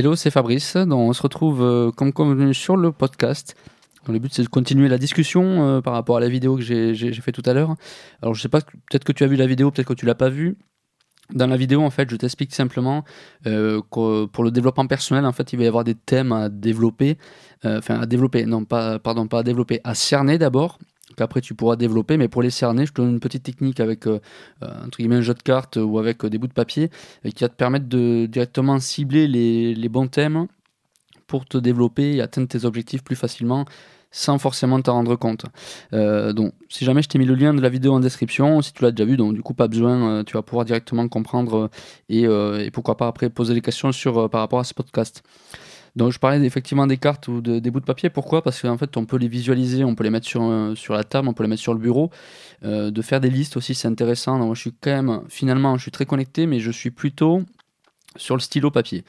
[0.00, 0.78] Hello, c'est Fabrice.
[0.78, 3.54] Donc, on se retrouve euh, comme convenu sur le podcast.
[4.08, 7.12] le but, c'est de continuer la discussion euh, par rapport à la vidéo que j'ai
[7.12, 7.74] fait tout à l'heure.
[8.22, 10.14] Alors, je sais pas, peut-être que tu as vu la vidéo, peut-être que tu l'as
[10.14, 10.56] pas vue.
[11.34, 13.04] Dans la vidéo, en fait, je t'explique simplement
[13.46, 16.48] euh, que pour le développement personnel, en fait, il va y avoir des thèmes à
[16.48, 17.18] développer,
[17.62, 20.78] enfin à développer, non pas, pardon, pas à développer, à cerner d'abord,
[21.20, 22.16] qu'après tu pourras développer.
[22.16, 24.20] Mais pour les cerner, je te donne une petite technique avec euh,
[24.62, 26.90] euh, entre guillemets un jeu de cartes ou avec euh, des bouts de papier
[27.34, 30.46] qui va te permettre de directement cibler les, bons thèmes
[31.26, 33.64] pour te développer et atteindre tes objectifs plus facilement
[34.12, 35.44] sans forcément t'en rendre compte.
[35.92, 38.82] donc, si jamais je t'ai mis le lien de la vidéo en description, si tu
[38.82, 41.70] l'as déjà vu, donc du coup pas besoin, tu vas pouvoir directement comprendre
[42.08, 45.22] et, et, pourquoi pas après poser des questions sur par rapport à ce podcast.
[45.96, 48.10] Donc je parlais effectivement des cartes ou des bouts de papier.
[48.10, 48.42] Pourquoi?
[48.42, 51.28] Parce qu'en fait, on peut les visualiser, on peut les mettre sur, sur la table,
[51.28, 52.10] on peut les mettre sur le bureau.
[52.62, 54.38] Euh, de faire des listes aussi, c'est intéressant.
[54.38, 57.42] moi, je suis quand même, finalement, je suis très connecté, mais je suis plutôt
[58.16, 59.04] sur le stylo papier.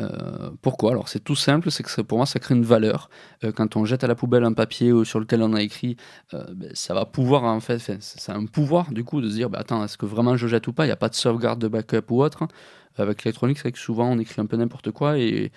[0.00, 0.92] Euh, pourquoi?
[0.92, 3.10] Alors c'est tout simple, c'est que pour moi ça crée une valeur.
[3.44, 5.96] Euh, quand on jette à la poubelle un papier sur lequel on a écrit,
[6.32, 9.58] ben, ça va pouvoir en fait, c'est un pouvoir du coup de se dire, bah,
[9.60, 10.84] attends, est-ce que vraiment je jette ou pas?
[10.84, 12.46] Il n'y a pas de sauvegarde de backup ou autre.
[12.98, 15.50] Avec l'électronique, c'est que souvent on écrit un peu n'importe quoi et,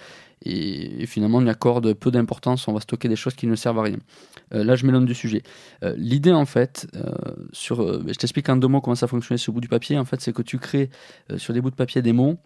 [1.05, 3.83] finalement on y accorde peu d'importance, on va stocker des choses qui ne servent à
[3.83, 3.97] rien.
[4.53, 5.41] Euh, là, je m'éloigne du sujet.
[5.83, 7.11] Euh, l'idée, en fait, euh,
[7.51, 9.97] sur, je t'explique en deux mots comment ça fonctionne sur le bout du papier.
[9.97, 10.89] En fait, c'est que tu crées
[11.37, 12.37] sur des bouts de papier des mots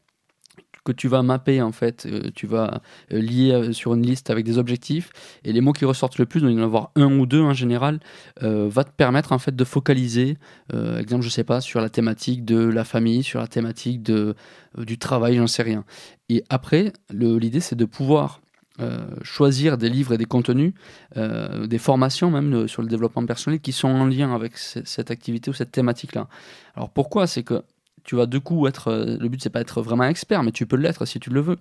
[0.93, 5.11] que tu vas mapper en fait, tu vas lier sur une liste avec des objectifs
[5.43, 7.41] et les mots qui ressortent le plus, donc il y en avoir un ou deux
[7.41, 7.99] en général,
[8.41, 10.37] va te permettre en fait de focaliser,
[10.73, 14.35] exemple je sais pas, sur la thématique de la famille, sur la thématique de,
[14.77, 15.83] du travail, j'en sais rien.
[16.29, 18.41] Et après, l'idée c'est de pouvoir
[18.81, 20.71] euh, choisir des livres et des contenus,
[21.17, 25.11] euh, des formations même euh, sur le développement personnel qui sont en lien avec cette
[25.11, 26.29] activité ou cette thématique-là.
[26.75, 27.27] Alors pourquoi?
[27.27, 27.61] C'est que
[28.09, 30.77] tu vas du coup être, le but c'est pas être vraiment expert, mais tu peux
[30.77, 31.57] l'être si tu le veux.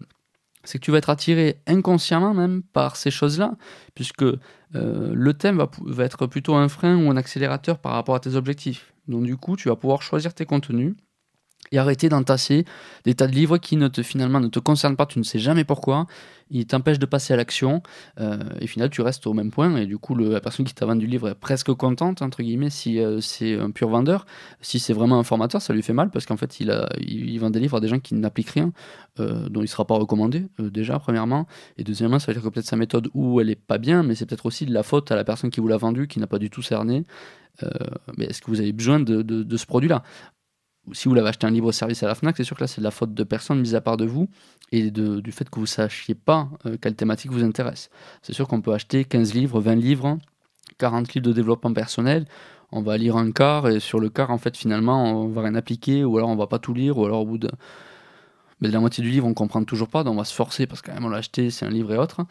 [0.65, 3.53] C'est que tu vas être attiré inconsciemment même par ces choses-là,
[3.95, 4.25] puisque
[4.73, 8.35] le thème va, va être plutôt un frein ou un accélérateur par rapport à tes
[8.35, 8.95] objectifs.
[9.09, 10.95] Donc du coup, tu vas pouvoir choisir tes contenus
[11.73, 12.65] et arrêter d'entasser
[13.05, 15.39] des tas de livres qui ne te, finalement ne te concernent pas, tu ne sais
[15.39, 16.07] jamais pourquoi,
[16.51, 17.83] ils t'empêchent de passer à l'action,
[18.21, 20.87] euh, et finalement tu restes au même point, et du coup la personne qui t'a
[20.87, 24.27] vendu le livre est presque contente, entre guillemets, si euh, c'est un pur vendeur.
[24.61, 26.89] Si c'est vraiment un formateur, ça lui fait mal, parce qu'en fait il, a,
[27.39, 28.73] vend des livres à des gens qui n'appliquent rien,
[29.21, 31.47] euh, dont il ne sera pas recommandé, déjà, premièrement,
[31.77, 34.15] et deuxièmement, ça veut dire que peut-être sa méthode ou elle est pas bien, mais
[34.15, 36.27] c'est peut-être aussi de la faute à la personne qui vous l'a vendu, qui n'a
[36.27, 37.05] pas du tout cerné.
[38.17, 40.03] mais est-ce que vous avez besoin de, de ce produit-là?
[40.93, 42.81] Si vous l'avez acheté un livre service à la FNAC, c'est sûr que là, c'est
[42.81, 44.29] de la faute de personne mise à part de vous
[44.73, 47.91] et du fait que vous ne sachiez pas euh, quelle thématique vous intéresse.
[48.23, 50.19] C'est sûr qu'on peut acheter 15 livres, 20 livres,
[50.79, 52.27] 40 livres de développement personnel.
[52.71, 55.55] On va lire un quart et sur le quart, en fait, finalement, on va rien
[55.55, 57.51] appliquer ou alors on va pas tout lire ou alors au bout de,
[58.61, 60.67] mais de la moitié du livre, on comprend toujours pas, donc on va se forcer
[60.67, 62.23] parce qu'à même on l'a acheté, c'est un livre et autre.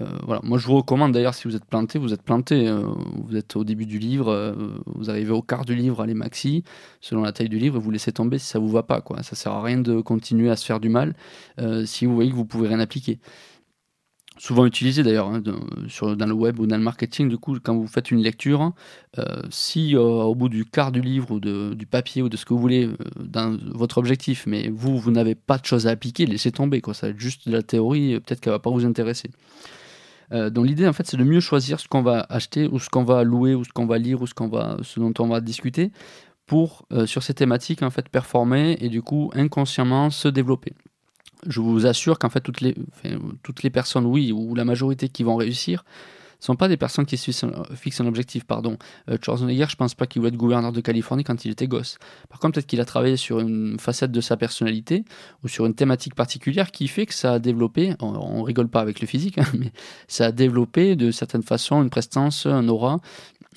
[0.00, 0.38] Euh.
[0.42, 2.68] Moi, je vous recommande d'ailleurs, si vous êtes planté, vous êtes planté.
[2.68, 2.82] Euh,
[3.24, 4.54] vous êtes au début du livre, euh,
[4.86, 6.64] vous arrivez au quart du livre, allez maxi,
[7.00, 9.00] selon la taille du livre, vous laissez tomber si ça vous va pas.
[9.00, 9.22] Quoi.
[9.22, 11.14] Ça sert à rien de continuer à se faire du mal
[11.84, 13.18] si vous voyez que vous pouvez rien appliquer.
[14.38, 17.86] Souvent utilisé d'ailleurs hein, dans le web ou dans le marketing, du coup, quand vous
[17.86, 18.72] faites une lecture,
[19.50, 22.60] si au bout du quart du livre ou du papier ou de ce que vous
[22.60, 26.82] voulez dans votre objectif, mais vous, n'avez pas de choses à appliquer, laissez tomber.
[26.82, 26.92] Quoi.
[26.92, 29.30] Ça va être juste de la théorie, peut-être qu'elle va pas vous intéresser.
[30.32, 32.90] Euh, donc l'idée en fait c'est de mieux choisir ce qu'on va acheter ou ce
[32.90, 35.28] qu'on va louer ou ce qu'on va lire ou ce, qu'on va, ce dont on
[35.28, 35.92] va discuter
[36.46, 40.72] pour euh, sur ces thématiques en fait performer et du coup inconsciemment se développer.
[41.46, 42.74] Je vous assure qu'en fait toutes les,
[43.42, 45.84] toutes les personnes oui ou la majorité qui vont réussir
[46.40, 48.44] sont pas des personnes qui fixent un objectif.
[48.44, 48.76] Pardon.
[49.10, 51.98] Euh, Schwarzenegger, je pense pas qu'il voulait être gouverneur de Californie quand il était gosse.
[52.28, 55.04] Par contre, peut-être qu'il a travaillé sur une facette de sa personnalité
[55.42, 58.80] ou sur une thématique particulière qui fait que ça a développé, on, on rigole pas
[58.80, 59.72] avec le physique, hein, mais
[60.08, 63.00] ça a développé de certaines façons une prestance, un aura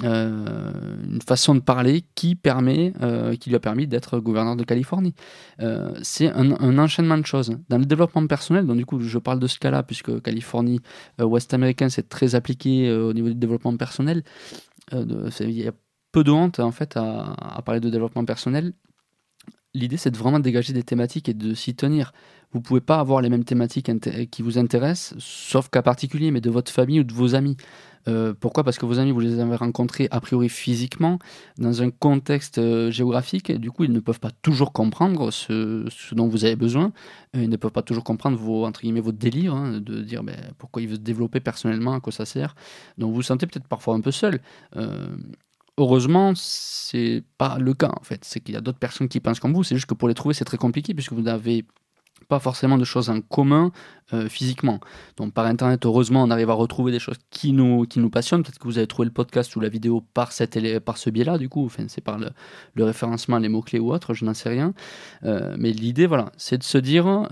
[0.03, 0.71] euh,
[1.03, 5.13] une façon de parler qui permet, euh, qui lui a permis d'être gouverneur de Californie.
[5.61, 7.57] Euh, c'est un, enchaînement de choses.
[7.69, 10.79] Dans le développement personnel, donc du coup, je parle de ce cas-là puisque Californie,
[11.19, 14.23] Ouest américain, c'est très appliqué au niveau du développement personnel.
[14.91, 15.73] il y a
[16.11, 18.73] peu de honte en fait à, à parler de développement personnel.
[19.79, 22.11] L'idée, c'est de vraiment dégager des thématiques et de s'y tenir.
[22.51, 23.89] Vous pouvez pas avoir les mêmes thématiques
[24.29, 27.55] qui vous intéressent, sauf cas particulier, mais de votre famille ou de vos amis.
[28.09, 28.65] Euh, pourquoi?
[28.65, 31.17] Parce que vos amis, vous les avez rencontrés a priori physiquement,
[31.57, 35.85] dans un contexte euh, géographique, et du coup, ils ne peuvent pas toujours comprendre ce,
[36.13, 36.91] dont vous avez besoin.
[37.37, 40.23] Euh, ils ne peuvent pas toujours comprendre vos, entre guillemets, votre délire, hein, de dire
[40.23, 42.55] ben, pourquoi il veut se développer personnellement, à quoi ça sert.
[42.97, 44.41] Donc vous vous sentez peut-être parfois un peu seul.
[45.79, 48.25] Heureusement, c'est pas le cas en fait.
[48.25, 49.63] C'est qu'il y a d'autres personnes qui pensent comme vous.
[49.63, 51.65] C'est juste que pour les trouver, c'est très compliqué puisque vous n'avez
[52.27, 53.71] pas forcément de choses en commun
[54.13, 54.79] euh, physiquement.
[55.17, 58.43] Donc par Internet, heureusement, on arrive à retrouver des choses qui nous, qui nous passionnent.
[58.43, 61.37] Peut-être que vous avez trouvé le podcast ou la vidéo par, cette, par ce biais-là,
[61.37, 64.73] du coup, enfin, c'est par le, référencement, les mots-clés ou autre, je n'en sais rien.
[65.23, 67.25] Euh, mais l'idée, voilà, c'est de se dire, euh,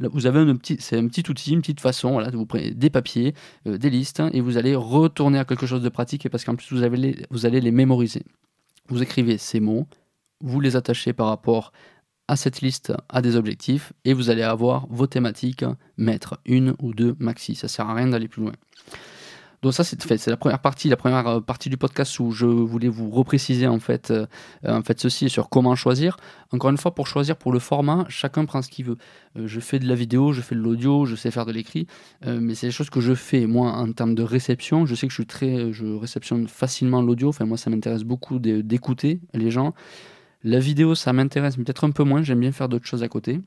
[0.00, 2.90] vous avez un petit, c'est un petit outil, une petite façon, voilà, vous prenez des
[2.90, 3.34] papiers,
[3.66, 6.84] des listes, et vous allez retourner à quelque chose de pratique, parce qu'en plus, vous,
[7.30, 8.22] vous allez les mémoriser.
[8.88, 9.86] Vous écrivez ces mots,
[10.40, 11.72] vous les attachez par rapport
[12.28, 15.64] à cette liste à des objectifs et vous allez avoir vos thématiques,
[15.96, 17.54] mettre une ou deux maxi.
[17.54, 18.52] Ça sert à rien d'aller plus loin.
[19.62, 22.46] Donc ça c'est c'est la première partie, la première euh, partie du podcast où je
[22.46, 24.26] voulais vous repréciser en fait, euh,
[24.64, 26.16] en fait ceci sur comment choisir.
[26.52, 28.96] Encore une fois, pour choisir pour le format, chacun prend ce qu'il veut.
[29.36, 31.86] Euh, je fais de la vidéo, je fais de l'audio, je sais faire de l'écrit,
[32.24, 33.46] mais c'est des choses que je fais.
[33.46, 37.28] Moi, en termes de réception, je sais que je suis très, je réceptionne facilement l'audio.
[37.28, 39.74] Enfin moi, ça m'intéresse beaucoup d'écouter les gens.
[40.44, 42.22] La vidéo, ça m'intéresse, mais peut-être un peu moins.
[42.22, 43.40] J'aime bien faire d'autres choses à côté.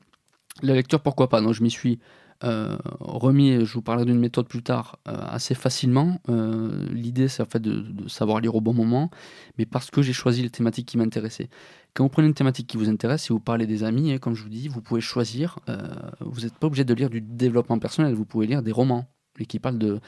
[0.60, 1.40] La lecture, pourquoi pas?
[1.40, 1.98] Donc, je m'y suis
[2.44, 6.20] euh, remis, je vous parlerai d'une méthode plus tard, euh, assez facilement.
[6.28, 9.10] Euh, l'idée, c'est en fait de, savoir lire au bon moment,
[9.58, 11.48] mais parce que j'ai choisi les thématiques qui m'intéressaient.
[11.94, 14.34] Quand vous prenez une thématique qui vous intéresse, si vous parlez des amis, hein, comme
[14.34, 15.60] je vous dis, vous pouvez choisir.
[16.20, 19.06] vous n'êtes pas obligé de lire du développement personnel, vous pouvez lire des romans
[19.38, 20.00] et qui parlent de,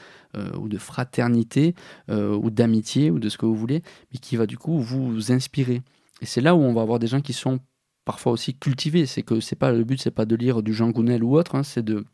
[0.57, 1.75] ou de fraternité,
[2.09, 3.81] ou d'amitié, ou de ce que vous voulez,
[4.11, 5.83] mais qui va du coup vous inspirer.
[6.21, 7.59] Et c'est là où on va avoir des gens qui sont
[8.05, 9.05] parfois aussi cultivés.
[9.05, 11.55] C'est que c'est pas le but, c'est pas de lire du Jean Gounel ou autre,
[11.55, 12.05] hein, c'est de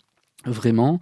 [0.46, 1.00] vraiment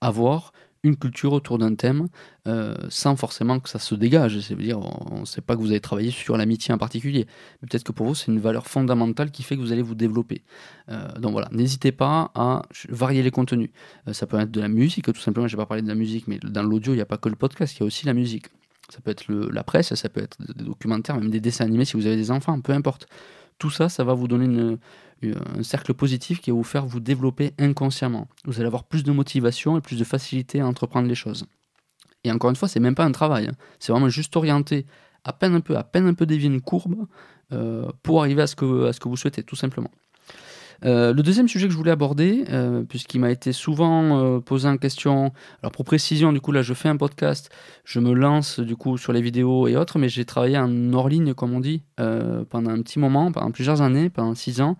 [0.00, 0.52] avoir
[0.84, 2.06] une culture autour d'un thème
[2.46, 4.38] euh, sans forcément que ça se dégage.
[4.40, 7.26] C'est-à-dire, on ne sait pas que vous allez travailler sur l'amitié en particulier,
[7.60, 9.94] mais peut-être que pour vous, c'est une valeur fondamentale qui fait que vous allez vous
[9.94, 10.42] développer.
[10.88, 13.70] Euh, donc voilà, n'hésitez pas à varier les contenus.
[14.06, 15.96] Euh, ça peut être de la musique, tout simplement, je n'ai pas parlé de la
[15.96, 18.06] musique, mais dans l'audio, il n'y a pas que le podcast, il y a aussi
[18.06, 18.46] la musique.
[18.88, 21.96] Ça peut être la presse, ça peut être des documentaires, même des dessins animés si
[21.96, 23.06] vous avez des enfants, peu importe.
[23.58, 24.78] Tout ça, ça va vous donner
[25.22, 28.28] un cercle positif qui va vous faire vous développer inconsciemment.
[28.44, 31.46] Vous allez avoir plus de motivation et plus de facilité à entreprendre les choses.
[32.24, 33.48] Et encore une fois, c'est même pas un travail.
[33.48, 33.54] Hein.
[33.78, 34.86] C'est vraiment juste orienter
[35.24, 37.06] à peine un peu, à peine un peu dévier une courbe
[37.52, 39.90] euh, pour arriver à ce, que, à ce que vous souhaitez, tout simplement.
[40.84, 44.68] Euh, le deuxième sujet que je voulais aborder, euh, puisqu'il m'a été souvent euh, posé
[44.68, 45.32] en question,
[45.62, 47.50] alors pour précision, du coup là je fais un podcast,
[47.84, 51.08] je me lance du coup sur les vidéos et autres, mais j'ai travaillé en hors
[51.08, 54.76] ligne comme on dit pendant un petit moment, pendant plusieurs années, pendant six ans,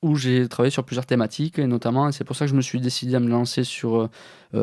[0.00, 2.80] où j'ai travaillé sur plusieurs thématiques, et notamment, c'est pour ça que je me suis
[2.80, 4.08] décidé à me lancer sur,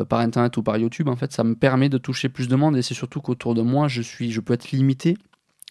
[0.08, 2.76] par internet ou par YouTube, en fait ça me permet de toucher plus de monde,
[2.76, 5.16] et c'est surtout qu'autour de moi je, suis, je peux être limité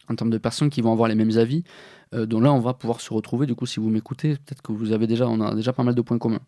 [0.10, 1.64] en termes de personnes qui vont avoir les mêmes avis.
[2.14, 3.46] Euh, donc là, on va pouvoir se retrouver.
[3.46, 5.96] Du coup, si vous m'écoutez, peut-être que vous avez déjà, on a déjà pas mal
[5.96, 6.42] de points communs.